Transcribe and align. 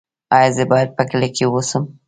ایا 0.37 0.49
زه 0.55 0.63
باید 0.71 0.89
په 0.97 1.03
کلي 1.09 1.29
کې 1.35 1.45
اوسم؟ 1.47 1.83